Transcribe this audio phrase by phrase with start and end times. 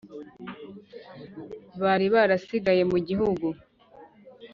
[1.81, 3.47] Bari barasigaye mu gihugu